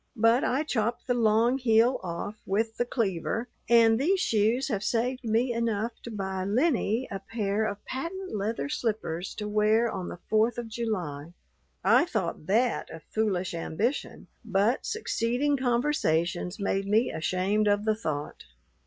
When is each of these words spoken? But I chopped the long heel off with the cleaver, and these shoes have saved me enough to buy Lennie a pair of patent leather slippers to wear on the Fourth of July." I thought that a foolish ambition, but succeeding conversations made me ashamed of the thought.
But 0.17 0.43
I 0.43 0.63
chopped 0.63 1.05
the 1.05 1.13
long 1.13 1.59
heel 1.59 1.99
off 2.01 2.33
with 2.47 2.75
the 2.77 2.85
cleaver, 2.85 3.47
and 3.69 3.99
these 3.99 4.19
shoes 4.19 4.67
have 4.69 4.83
saved 4.83 5.23
me 5.23 5.53
enough 5.53 5.91
to 6.01 6.09
buy 6.09 6.43
Lennie 6.43 7.07
a 7.11 7.19
pair 7.19 7.65
of 7.65 7.85
patent 7.85 8.35
leather 8.35 8.67
slippers 8.67 9.35
to 9.35 9.47
wear 9.47 9.91
on 9.91 10.07
the 10.09 10.17
Fourth 10.27 10.57
of 10.57 10.69
July." 10.69 11.33
I 11.83 12.05
thought 12.05 12.47
that 12.47 12.89
a 12.89 13.01
foolish 13.13 13.53
ambition, 13.53 14.25
but 14.43 14.87
succeeding 14.87 15.55
conversations 15.55 16.59
made 16.59 16.87
me 16.87 17.11
ashamed 17.11 17.67
of 17.67 17.85
the 17.85 17.93
thought. 17.95 18.45